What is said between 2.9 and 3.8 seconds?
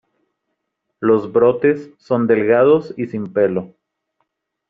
y sin pelo.